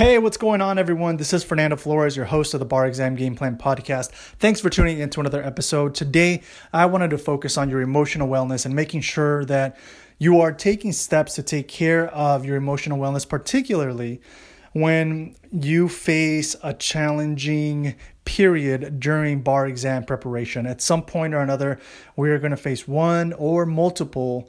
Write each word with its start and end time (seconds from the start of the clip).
Hey, 0.00 0.16
what's 0.16 0.38
going 0.38 0.62
on, 0.62 0.78
everyone? 0.78 1.18
This 1.18 1.34
is 1.34 1.44
Fernando 1.44 1.76
Flores, 1.76 2.16
your 2.16 2.24
host 2.24 2.54
of 2.54 2.60
the 2.60 2.64
Bar 2.64 2.86
Exam 2.86 3.16
Game 3.16 3.34
Plan 3.34 3.58
Podcast. 3.58 4.12
Thanks 4.38 4.58
for 4.58 4.70
tuning 4.70 4.98
in 4.98 5.10
to 5.10 5.20
another 5.20 5.42
episode. 5.44 5.94
Today, 5.94 6.40
I 6.72 6.86
wanted 6.86 7.10
to 7.10 7.18
focus 7.18 7.58
on 7.58 7.68
your 7.68 7.82
emotional 7.82 8.26
wellness 8.26 8.64
and 8.64 8.74
making 8.74 9.02
sure 9.02 9.44
that 9.44 9.76
you 10.18 10.40
are 10.40 10.52
taking 10.52 10.92
steps 10.92 11.34
to 11.34 11.42
take 11.42 11.68
care 11.68 12.08
of 12.14 12.46
your 12.46 12.56
emotional 12.56 12.98
wellness, 12.98 13.28
particularly 13.28 14.22
when 14.72 15.36
you 15.52 15.86
face 15.86 16.56
a 16.62 16.72
challenging 16.72 17.94
period 18.24 19.00
during 19.00 19.42
bar 19.42 19.66
exam 19.66 20.04
preparation. 20.04 20.64
At 20.64 20.80
some 20.80 21.02
point 21.02 21.34
or 21.34 21.40
another, 21.40 21.78
we 22.16 22.30
are 22.30 22.38
going 22.38 22.52
to 22.52 22.56
face 22.56 22.88
one 22.88 23.34
or 23.34 23.66
multiple 23.66 24.48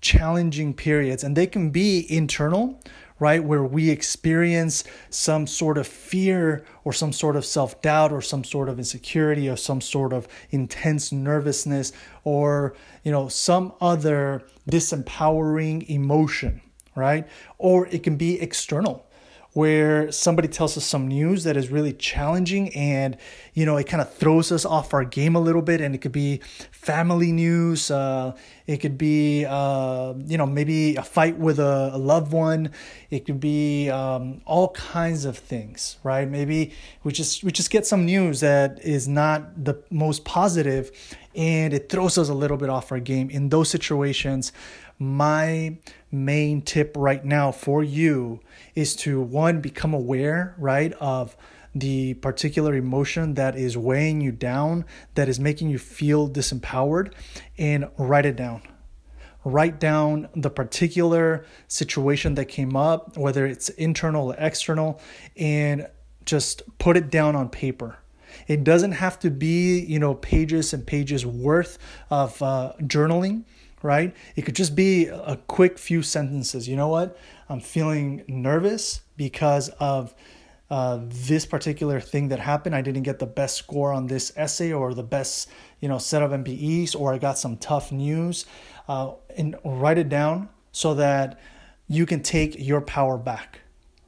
challenging 0.00 0.74
periods, 0.74 1.22
and 1.22 1.36
they 1.36 1.46
can 1.46 1.70
be 1.70 2.04
internal 2.12 2.80
right? 3.18 3.42
Where 3.42 3.64
we 3.64 3.90
experience 3.90 4.84
some 5.10 5.46
sort 5.46 5.78
of 5.78 5.86
fear 5.86 6.64
or 6.84 6.92
some 6.92 7.12
sort 7.12 7.36
of 7.36 7.44
self 7.44 7.80
doubt 7.82 8.12
or 8.12 8.20
some 8.20 8.44
sort 8.44 8.68
of 8.68 8.78
insecurity 8.78 9.48
or 9.48 9.56
some 9.56 9.80
sort 9.80 10.12
of 10.12 10.28
intense 10.50 11.12
nervousness 11.12 11.92
or, 12.24 12.74
you 13.02 13.12
know, 13.12 13.28
some 13.28 13.72
other 13.80 14.42
disempowering 14.70 15.88
emotion, 15.88 16.60
right? 16.94 17.26
Or 17.58 17.86
it 17.88 18.02
can 18.02 18.16
be 18.16 18.40
external 18.40 19.07
where 19.52 20.10
somebody 20.12 20.48
tells 20.48 20.76
us 20.76 20.84
some 20.84 21.08
news 21.08 21.44
that 21.44 21.56
is 21.56 21.70
really 21.70 21.92
challenging 21.92 22.74
and 22.74 23.16
you 23.54 23.64
know 23.64 23.76
it 23.76 23.84
kind 23.84 24.00
of 24.00 24.12
throws 24.12 24.52
us 24.52 24.64
off 24.64 24.92
our 24.94 25.04
game 25.04 25.34
a 25.34 25.40
little 25.40 25.62
bit 25.62 25.80
and 25.80 25.94
it 25.94 25.98
could 25.98 26.12
be 26.12 26.38
family 26.70 27.32
news 27.32 27.90
uh, 27.90 28.34
it 28.66 28.78
could 28.78 28.98
be 28.98 29.44
uh, 29.48 30.14
you 30.26 30.36
know 30.36 30.46
maybe 30.46 30.96
a 30.96 31.02
fight 31.02 31.38
with 31.38 31.58
a, 31.58 31.90
a 31.92 31.98
loved 31.98 32.32
one 32.32 32.70
it 33.10 33.24
could 33.24 33.40
be 33.40 33.88
um, 33.90 34.40
all 34.44 34.68
kinds 34.70 35.24
of 35.24 35.36
things 35.36 35.96
right? 36.02 36.28
Maybe 36.28 36.72
we 37.04 37.12
just 37.12 37.44
we 37.44 37.52
just 37.52 37.70
get 37.70 37.86
some 37.86 38.04
news 38.04 38.40
that 38.40 38.80
is 38.82 39.08
not 39.08 39.64
the 39.64 39.82
most 39.90 40.24
positive 40.24 40.90
and 41.38 41.72
it 41.72 41.88
throws 41.88 42.18
us 42.18 42.28
a 42.28 42.34
little 42.34 42.56
bit 42.56 42.68
off 42.68 42.92
our 42.92 43.00
game. 43.00 43.30
In 43.30 43.48
those 43.48 43.70
situations 43.70 44.52
my 44.98 45.78
main 46.10 46.60
tip 46.60 46.94
right 46.96 47.24
now 47.24 47.52
for 47.52 47.84
you 47.84 48.40
is 48.74 48.96
to 48.96 49.20
one 49.20 49.60
become 49.60 49.94
aware 49.94 50.54
right 50.58 50.92
of 50.94 51.36
the 51.74 52.14
particular 52.14 52.74
emotion 52.74 53.34
that 53.34 53.56
is 53.56 53.78
weighing 53.78 54.20
you 54.20 54.32
down 54.32 54.84
that 55.14 55.28
is 55.28 55.38
making 55.38 55.70
you 55.70 55.78
feel 55.78 56.28
disempowered 56.28 57.12
and 57.56 57.88
write 57.96 58.26
it 58.26 58.34
down. 58.34 58.60
Write 59.44 59.78
down 59.78 60.28
the 60.34 60.50
particular 60.50 61.46
situation 61.68 62.34
that 62.34 62.46
came 62.46 62.74
up 62.74 63.16
whether 63.16 63.46
it's 63.46 63.68
internal 63.70 64.32
or 64.32 64.36
external 64.38 65.00
and 65.36 65.86
just 66.24 66.62
put 66.78 66.96
it 66.96 67.08
down 67.08 67.36
on 67.36 67.48
paper 67.48 67.98
it 68.46 68.64
doesn't 68.64 68.92
have 68.92 69.18
to 69.20 69.30
be 69.30 69.80
you 69.80 69.98
know 69.98 70.14
pages 70.14 70.72
and 70.72 70.86
pages 70.86 71.24
worth 71.24 71.78
of 72.10 72.40
uh, 72.42 72.72
journaling 72.82 73.44
right? 73.82 74.14
It 74.36 74.42
could 74.42 74.56
just 74.56 74.74
be 74.74 75.06
a 75.06 75.38
quick 75.46 75.78
few 75.78 76.02
sentences. 76.02 76.68
You 76.68 76.76
know 76.76 76.88
what? 76.88 77.16
I'm 77.48 77.60
feeling 77.60 78.24
nervous 78.26 79.02
because 79.16 79.68
of 79.80 80.14
uh, 80.70 81.00
this 81.02 81.46
particular 81.46 82.00
thing 82.00 82.28
that 82.28 82.40
happened. 82.40 82.74
I 82.74 82.82
didn't 82.82 83.04
get 83.04 83.18
the 83.18 83.26
best 83.26 83.56
score 83.56 83.92
on 83.92 84.06
this 84.06 84.32
essay 84.36 84.72
or 84.72 84.94
the 84.94 85.02
best, 85.02 85.48
you 85.80 85.88
know, 85.88 85.98
set 85.98 86.22
of 86.22 86.30
MBEs, 86.30 86.94
or 86.98 87.14
I 87.14 87.18
got 87.18 87.38
some 87.38 87.56
tough 87.56 87.90
news. 87.90 88.44
Uh, 88.86 89.12
and 89.36 89.56
write 89.64 89.98
it 89.98 90.08
down 90.08 90.48
so 90.72 90.94
that 90.94 91.38
you 91.88 92.06
can 92.06 92.22
take 92.22 92.56
your 92.58 92.80
power 92.80 93.16
back, 93.18 93.60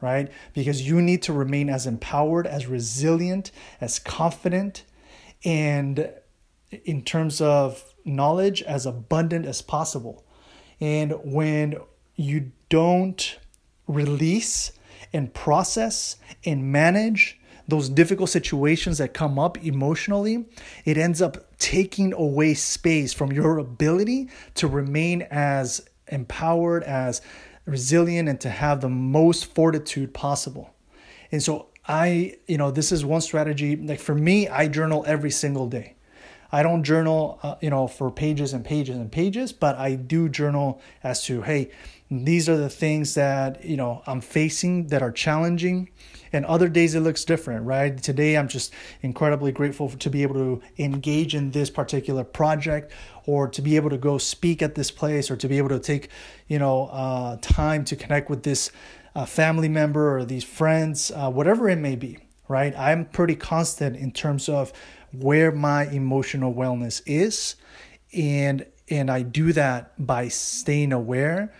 right? 0.00 0.30
Because 0.54 0.86
you 0.86 1.00
need 1.00 1.22
to 1.22 1.32
remain 1.32 1.68
as 1.68 1.86
empowered, 1.86 2.46
as 2.46 2.66
resilient, 2.66 3.50
as 3.80 3.98
confident, 3.98 4.84
and 5.44 6.10
in 6.84 7.02
terms 7.02 7.40
of 7.40 7.94
knowledge 8.04 8.62
as 8.62 8.86
abundant 8.86 9.46
as 9.46 9.62
possible. 9.62 10.24
And 10.80 11.12
when 11.24 11.76
you 12.14 12.52
don't 12.68 13.38
release 13.86 14.72
and 15.12 15.32
process 15.32 16.16
and 16.44 16.72
manage 16.72 17.38
those 17.68 17.88
difficult 17.88 18.30
situations 18.30 18.98
that 18.98 19.12
come 19.12 19.38
up 19.38 19.62
emotionally, 19.64 20.46
it 20.84 20.96
ends 20.96 21.20
up 21.20 21.58
taking 21.58 22.12
away 22.12 22.54
space 22.54 23.12
from 23.12 23.32
your 23.32 23.58
ability 23.58 24.28
to 24.54 24.68
remain 24.68 25.22
as 25.30 25.80
empowered, 26.08 26.84
as 26.84 27.20
resilient, 27.66 28.28
and 28.28 28.40
to 28.40 28.50
have 28.50 28.80
the 28.80 28.88
most 28.88 29.54
fortitude 29.54 30.14
possible. 30.14 30.74
And 31.30 31.42
so, 31.42 31.68
I, 31.86 32.36
you 32.46 32.56
know, 32.56 32.70
this 32.70 32.92
is 32.92 33.04
one 33.04 33.20
strategy. 33.20 33.76
Like 33.76 34.00
for 34.00 34.14
me, 34.14 34.48
I 34.48 34.68
journal 34.68 35.04
every 35.06 35.30
single 35.30 35.68
day. 35.68 35.95
I 36.56 36.62
don't 36.62 36.84
journal, 36.84 37.38
uh, 37.42 37.56
you 37.60 37.68
know, 37.68 37.86
for 37.86 38.10
pages 38.10 38.54
and 38.54 38.64
pages 38.64 38.96
and 38.96 39.12
pages, 39.12 39.52
but 39.52 39.76
I 39.76 39.94
do 39.94 40.30
journal 40.30 40.80
as 41.02 41.22
to, 41.24 41.42
hey, 41.42 41.70
these 42.10 42.48
are 42.48 42.56
the 42.56 42.70
things 42.70 43.12
that, 43.12 43.62
you 43.62 43.76
know, 43.76 44.02
I'm 44.06 44.22
facing 44.22 44.86
that 44.86 45.02
are 45.02 45.12
challenging. 45.12 45.90
And 46.32 46.46
other 46.46 46.70
days 46.70 46.94
it 46.94 47.00
looks 47.00 47.26
different, 47.26 47.66
right? 47.66 48.02
Today 48.02 48.38
I'm 48.38 48.48
just 48.48 48.72
incredibly 49.02 49.52
grateful 49.52 49.90
to 49.90 50.08
be 50.08 50.22
able 50.22 50.36
to 50.36 50.62
engage 50.78 51.34
in 51.34 51.50
this 51.50 51.68
particular 51.68 52.24
project 52.24 52.90
or 53.26 53.48
to 53.48 53.60
be 53.60 53.76
able 53.76 53.90
to 53.90 53.98
go 53.98 54.16
speak 54.16 54.62
at 54.62 54.76
this 54.76 54.90
place 54.90 55.30
or 55.30 55.36
to 55.36 55.48
be 55.48 55.58
able 55.58 55.68
to 55.68 55.78
take, 55.78 56.08
you 56.48 56.58
know, 56.58 56.86
uh, 56.86 57.36
time 57.42 57.84
to 57.84 57.94
connect 57.94 58.30
with 58.30 58.44
this 58.44 58.70
uh, 59.14 59.26
family 59.26 59.68
member 59.68 60.16
or 60.16 60.24
these 60.24 60.44
friends, 60.44 61.12
uh, 61.14 61.30
whatever 61.30 61.68
it 61.68 61.76
may 61.76 61.96
be, 61.96 62.16
right? 62.48 62.74
I'm 62.78 63.04
pretty 63.04 63.36
constant 63.36 63.94
in 63.94 64.10
terms 64.10 64.48
of 64.48 64.72
where 65.20 65.52
my 65.52 65.86
emotional 65.86 66.54
wellness 66.54 67.02
is. 67.06 67.56
And 68.14 68.66
and 68.88 69.10
I 69.10 69.22
do 69.22 69.52
that 69.52 69.92
by 70.04 70.28
staying 70.28 70.92
aware 70.92 71.52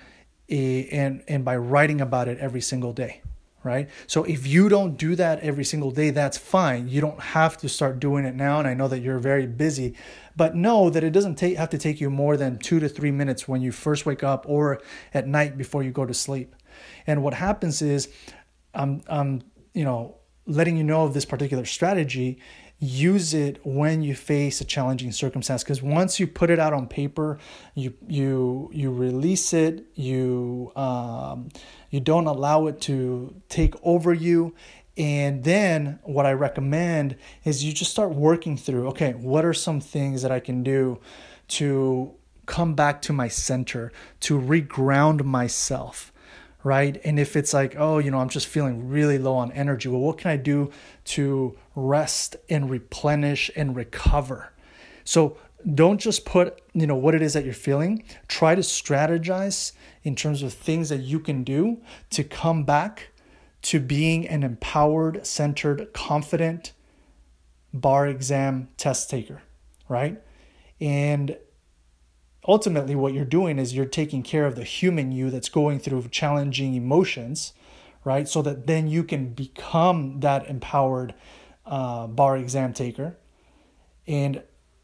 eh, 0.49 0.85
and 0.93 1.23
and 1.29 1.45
by 1.45 1.57
writing 1.57 2.01
about 2.01 2.29
it 2.29 2.39
every 2.39 2.61
single 2.61 2.93
day 2.93 3.23
right? 3.67 3.91
So 4.07 4.23
if 4.23 4.47
you 4.47 4.69
don't 4.69 4.97
do 4.97 5.17
that 5.17 5.41
every 5.41 5.65
single 5.65 5.91
day 5.91 6.11
that's 6.11 6.39
fine. 6.39 6.89
You 6.89 7.01
don't 7.01 7.21
have 7.21 7.57
to 7.59 7.69
start 7.69 7.99
doing 7.99 8.25
it 8.25 8.37
now 8.37 8.61
and 8.61 8.69
i 8.69 8.75
know 8.75 8.87
that 8.87 9.01
you're 9.01 9.19
very 9.19 9.47
busy. 9.47 9.97
But 10.37 10.55
know 10.55 10.89
that 10.89 11.03
it 11.03 11.11
doesn't 11.11 11.35
take, 11.35 11.57
have 11.57 11.71
to 11.71 11.79
take 11.79 12.01
you 12.01 12.09
more 12.09 12.37
than 12.37 12.59
two 12.59 12.79
to 12.79 12.89
three 12.89 13.11
minutes 13.11 13.49
when 13.49 13.63
you 13.63 13.73
first 13.73 14.07
wake 14.07 14.23
up 14.23 14.45
or 14.49 14.81
at 15.13 15.27
night 15.27 15.59
before 15.59 15.83
you 15.83 15.91
go 15.91 16.07
to 16.07 16.15
sleep. 16.15 16.55
And 17.09 17.25
what 17.25 17.35
happens 17.35 17.83
is 17.83 18.09
i'm 18.73 19.03
i'm 19.09 19.43
you 19.75 19.85
know 19.85 20.17
letting 20.47 20.77
you 20.77 20.85
know 20.85 21.05
of 21.05 21.15
this 21.15 21.25
particular 21.25 21.65
strategy 21.65 22.39
use 22.79 23.33
it 23.33 23.59
when 23.65 24.03
you 24.03 24.15
face 24.15 24.61
a 24.61 24.65
challenging 24.65 25.11
circumstance 25.11 25.63
because 25.63 25.83
once 25.83 26.21
you 26.21 26.27
put 26.27 26.51
it 26.51 26.59
out 26.59 26.75
on 26.75 26.87
paper 26.87 27.39
you 27.75 27.95
you 28.07 28.71
you 28.73 28.93
release 28.93 29.55
it 29.55 29.87
you 29.95 30.71
um, 30.77 31.49
you 31.91 32.01
don't 32.01 32.27
allow 32.27 32.67
it 32.67 32.79
to 32.79 33.35
take 33.49 33.75
over 33.83 34.13
you 34.13 34.55
and 34.99 35.43
then 35.45 35.99
what 36.03 36.27
i 36.27 36.33
recommend 36.33 37.17
is 37.45 37.65
you 37.65 37.73
just 37.73 37.91
start 37.91 38.11
working 38.11 38.59
through 38.59 38.89
okay 38.89 39.13
what 39.13 39.43
are 39.43 39.55
some 39.55 39.81
things 39.81 40.21
that 40.21 40.31
i 40.31 40.39
can 40.39 40.63
do 40.63 40.99
to 41.49 42.13
come 42.45 42.75
back 42.75 43.01
to 43.01 43.13
my 43.13 43.27
center 43.27 43.91
to 44.21 44.39
reground 44.39 45.25
myself 45.25 46.13
right? 46.67 47.01
And 47.05 47.17
if 47.21 47.37
it's 47.37 47.55
like, 47.55 47.77
oh, 47.79 47.99
you 47.99 48.11
know, 48.11 48.19
I'm 48.19 48.29
just 48.29 48.49
feeling 48.49 48.89
really 48.89 49.19
low 49.19 49.37
on 49.37 49.53
energy, 49.53 49.89
well, 49.89 50.01
what 50.01 50.19
can 50.19 50.33
I 50.33 50.37
do 50.37 50.73
to 51.05 51.57
rest 51.77 52.35
and 52.51 52.69
replenish 52.69 53.53
and 53.55 53.77
recover? 53.77 54.53
So 55.05 55.39
don't 55.77 56.01
just 56.01 56.25
put, 56.25 56.61
you 56.75 56.89
know, 56.89 56.97
what 56.97 57.15
it 57.15 57.23
is 57.23 57.35
that 57.35 57.45
you're 57.45 57.55
feeling. 57.55 58.03
Try 58.27 58.57
to 58.57 58.63
strategize 58.63 59.75
in 60.03 60.17
terms 60.17 60.43
of 60.43 60.53
things 60.53 60.89
that 60.89 61.03
you 61.03 61.21
can 61.21 61.45
do 61.45 61.83
to 62.11 62.25
come 62.25 62.65
back 62.65 63.11
to 63.63 63.79
being 63.79 64.27
an 64.27 64.43
empowered, 64.43 65.25
centered, 65.25 65.93
confident 65.93 66.73
bar 67.73 68.09
exam 68.09 68.71
test 68.77 69.09
taker, 69.09 69.41
right? 69.89 70.21
And 70.81 71.37
ultimately 72.49 72.95
what 72.95 73.13
you're 73.13 73.25
doing 73.25 73.59
is 73.59 73.75
you're 73.75 73.85
taking 73.85 74.23
care 74.23 74.47
of 74.47 74.55
the 74.55 74.65
human 74.65 75.13
you 75.13 75.31
that's 75.31 75.49
going 75.49 75.79
through 75.79 76.09
challenging 76.09 76.75
emotions 76.75 77.53
right? 78.07 78.29
So 78.29 78.41
that 78.43 78.69
then 78.69 78.87
you 78.87 79.03
can 79.03 79.31
become 79.31 80.21
that 80.21 80.47
empowered 80.47 81.13
uh, 81.67 82.07
bar 82.07 82.39
exam 82.39 82.73
taker. 82.73 83.19
And 84.07 84.43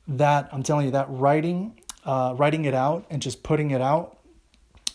that 0.08 0.48
i'm 0.50 0.64
telling 0.64 0.84
you 0.84 0.90
that 0.90 1.06
writing 1.08 1.78
uh, 2.04 2.34
writing 2.36 2.64
it 2.64 2.74
out 2.74 3.06
and 3.08 3.22
just 3.22 3.44
putting 3.44 3.70
it 3.70 3.80
out 3.80 4.18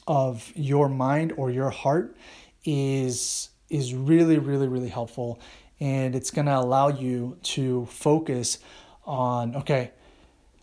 of 0.06 0.52
your 0.54 0.90
mind 0.90 1.32
or 1.38 1.50
your 1.50 1.70
heart 1.70 2.18
is 2.66 3.50
is 3.70 3.96
really 3.96 4.38
really 4.38 4.68
really 4.68 4.90
helpful. 4.90 5.40
And 5.80 6.14
it's 6.16 6.32
going 6.32 6.48
to 6.48 6.58
allow 6.58 6.90
you 6.90 7.38
to 7.56 7.86
focus 7.86 8.60
on 9.06 9.56
okay 9.56 9.92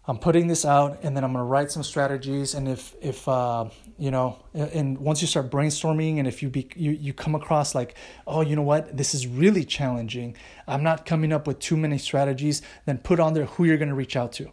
I'm 0.06 0.18
putting 0.18 0.48
this 0.48 0.64
out 0.66 0.98
and 1.02 1.16
then 1.16 1.24
I'm 1.24 1.32
to 1.40 1.48
write 1.48 1.70
some 1.70 1.82
strategies 1.82 2.54
and 2.54 2.68
if 2.68 2.94
if 3.00 3.26
uh, 3.26 3.70
you 3.98 4.10
know 4.10 4.38
and 4.52 4.98
once 4.98 5.22
you 5.22 5.26
start 5.26 5.50
brainstorming 5.50 6.18
and 6.18 6.28
if 6.28 6.42
you 6.42 6.50
be 6.50 6.68
you, 6.76 6.90
you 6.90 7.14
come 7.14 7.34
across 7.34 7.74
like 7.74 7.94
oh 8.26 8.42
you 8.42 8.54
know 8.54 8.62
what? 8.62 8.96
This 8.96 9.14
is 9.14 9.26
really 9.26 9.64
challenging. 9.64 10.36
I'm 10.68 10.82
not 10.82 11.06
coming 11.06 11.32
up 11.32 11.46
with 11.46 11.58
too 11.58 11.76
many 11.76 11.98
strategies 11.98 12.60
then 12.84 12.98
put 12.98 13.18
on 13.18 13.32
there 13.34 13.46
who 13.46 13.64
you're 13.64 13.78
to 13.88 13.94
reach 13.94 14.16
out 14.16 14.32
to 14.32 14.52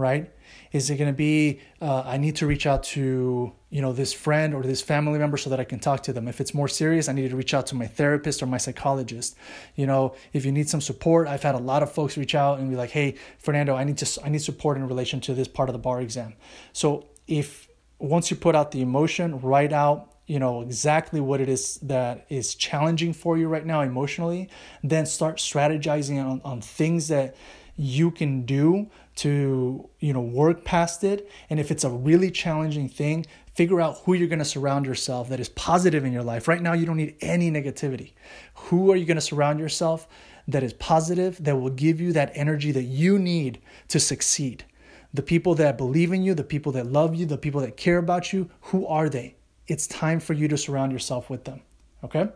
right? 0.00 0.32
Is 0.72 0.88
it 0.88 0.96
to 1.10 1.16
be 1.16 1.60
uh, 1.80 2.02
I 2.04 2.16
need 2.16 2.36
to 2.36 2.46
reach 2.46 2.66
out 2.66 2.82
to 2.94 3.52
you 3.70 3.80
know 3.80 3.92
this 3.92 4.12
friend 4.12 4.52
or 4.52 4.62
this 4.62 4.82
family 4.82 5.18
member 5.18 5.36
so 5.36 5.48
that 5.50 5.60
I 5.60 5.64
can 5.64 5.78
talk 5.78 6.02
to 6.04 6.12
them. 6.12 6.26
If 6.28 6.40
it's 6.40 6.52
more 6.52 6.68
serious, 6.68 7.08
I 7.08 7.12
need 7.12 7.30
to 7.30 7.36
reach 7.36 7.54
out 7.54 7.66
to 7.68 7.76
my 7.76 7.86
therapist 7.86 8.42
or 8.42 8.46
my 8.46 8.58
psychologist. 8.58 9.36
You 9.76 9.86
know, 9.86 10.14
if 10.32 10.44
you 10.44 10.52
need 10.52 10.68
some 10.68 10.80
support, 10.80 11.28
I've 11.28 11.42
had 11.42 11.54
a 11.54 11.58
lot 11.58 11.82
of 11.82 11.92
folks 11.92 12.16
reach 12.16 12.34
out 12.34 12.58
and 12.58 12.68
be 12.68 12.76
like, 12.76 12.90
"Hey, 12.90 13.14
Fernando, 13.38 13.76
I 13.76 13.84
need 13.84 13.98
to 13.98 14.24
I 14.24 14.28
need 14.28 14.42
support 14.42 14.76
in 14.76 14.86
relation 14.86 15.20
to 15.22 15.34
this 15.34 15.48
part 15.48 15.68
of 15.68 15.72
the 15.72 15.78
bar 15.78 16.00
exam." 16.00 16.34
So 16.72 17.06
if 17.26 17.68
once 17.98 18.30
you 18.30 18.36
put 18.36 18.56
out 18.56 18.72
the 18.72 18.82
emotion, 18.82 19.40
write 19.40 19.72
out 19.72 20.10
you 20.26 20.38
know 20.38 20.62
exactly 20.62 21.20
what 21.20 21.40
it 21.40 21.48
is 21.48 21.76
that 21.78 22.24
is 22.28 22.54
challenging 22.54 23.12
for 23.12 23.36
you 23.36 23.48
right 23.48 23.66
now 23.66 23.80
emotionally 23.80 24.48
then 24.84 25.04
start 25.04 25.38
strategizing 25.38 26.24
on, 26.24 26.40
on 26.44 26.60
things 26.60 27.08
that 27.08 27.34
you 27.76 28.12
can 28.12 28.42
do 28.42 28.88
to 29.20 29.88
you 29.98 30.12
know 30.12 30.20
work 30.20 30.64
past 30.64 31.04
it. 31.04 31.30
And 31.48 31.60
if 31.60 31.70
it's 31.70 31.84
a 31.84 31.90
really 31.90 32.30
challenging 32.30 32.88
thing 32.88 33.26
figure 33.54 33.80
out 33.80 33.98
who 34.04 34.14
you're 34.14 34.28
going 34.28 34.38
to 34.38 34.44
surround 34.44 34.86
yourself 34.86 35.28
that 35.28 35.40
is 35.40 35.48
positive 35.50 36.04
in 36.04 36.12
your 36.12 36.22
life. 36.22 36.48
Right 36.48 36.62
now 36.62 36.72
you 36.72 36.86
don't 36.86 36.96
need 36.96 37.16
any 37.20 37.50
negativity. 37.50 38.12
Who 38.54 38.90
are 38.90 38.96
you 38.96 39.04
going 39.04 39.16
to 39.16 39.20
surround 39.20 39.58
yourself 39.58 40.08
that 40.48 40.62
is 40.62 40.72
positive 40.74 41.42
that 41.44 41.56
will 41.56 41.70
give 41.70 42.00
you 42.00 42.12
that 42.14 42.30
energy 42.34 42.72
that 42.72 42.84
you 42.84 43.18
need 43.18 43.60
to 43.88 44.00
succeed? 44.00 44.64
The 45.12 45.22
people 45.22 45.54
that 45.56 45.76
believe 45.76 46.12
in 46.12 46.22
you 46.22 46.34
the 46.34 46.44
people 46.44 46.72
that 46.72 46.86
love 46.86 47.14
you 47.14 47.26
the 47.26 47.38
people 47.38 47.60
that 47.60 47.76
care 47.76 47.98
about 47.98 48.32
you 48.32 48.48
who 48.62 48.86
are 48.86 49.08
they? 49.08 49.36
It's 49.66 49.86
time 49.86 50.20
for 50.20 50.32
you 50.32 50.48
to 50.48 50.56
surround 50.56 50.92
yourself 50.92 51.28
with 51.28 51.44
them 51.44 51.60
okay? 52.04 52.28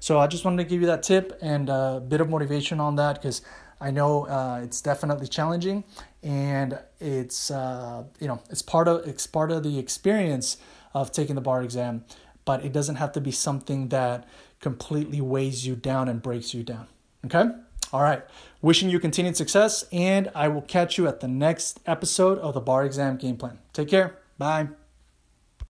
So 0.00 0.18
i 0.18 0.26
just 0.26 0.44
wanted 0.44 0.62
to 0.62 0.68
give 0.68 0.80
you 0.80 0.86
that 0.88 1.02
tip 1.02 1.38
and 1.40 1.68
a 1.68 2.02
bit 2.06 2.20
of 2.20 2.28
motivation 2.28 2.80
on 2.80 2.96
that 2.96 3.14
because 3.14 3.42
I 3.80 3.90
know 3.90 4.26
uh, 4.26 4.60
it's 4.62 4.80
definitely 4.80 5.26
challenging, 5.26 5.84
and 6.22 6.78
it's 7.00 7.50
uh, 7.50 8.04
you 8.20 8.28
know 8.28 8.40
it's 8.50 8.62
part 8.62 8.88
of 8.88 9.06
it's 9.06 9.26
part 9.26 9.50
of 9.50 9.62
the 9.62 9.78
experience 9.78 10.56
of 10.94 11.12
taking 11.12 11.34
the 11.34 11.40
bar 11.40 11.62
exam, 11.62 12.04
but 12.44 12.64
it 12.64 12.72
doesn't 12.72 12.96
have 12.96 13.12
to 13.12 13.20
be 13.20 13.30
something 13.30 13.88
that 13.88 14.26
completely 14.60 15.20
weighs 15.20 15.66
you 15.66 15.76
down 15.76 16.08
and 16.08 16.22
breaks 16.22 16.54
you 16.54 16.62
down. 16.62 16.86
Okay. 17.26 17.44
All 17.92 18.02
right. 18.02 18.22
Wishing 18.62 18.90
you 18.90 18.98
continued 18.98 19.36
success, 19.36 19.84
and 19.92 20.30
I 20.34 20.48
will 20.48 20.62
catch 20.62 20.98
you 20.98 21.06
at 21.06 21.20
the 21.20 21.28
next 21.28 21.80
episode 21.86 22.38
of 22.38 22.54
the 22.54 22.60
bar 22.60 22.84
exam 22.84 23.16
game 23.16 23.36
plan. 23.36 23.58
Take 23.72 23.88
care. 23.88 24.18
Bye. 24.38 24.68